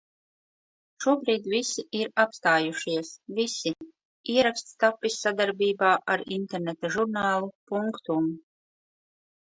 [1.03, 3.11] Šobrīd visi ir apstājušies.
[3.41, 3.73] Visi.
[4.37, 8.33] Ieraksts tapis sadarbībā ar interneta žurnālu Punctum